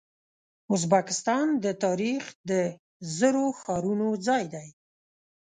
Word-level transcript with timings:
ازبکستان 0.73 1.45
د 1.63 1.65
تاریخ 1.83 2.23
د 2.49 2.51
زرو 3.17 3.45
ښارونو 3.59 4.07
ځای 4.27 4.43
دی. 4.53 4.67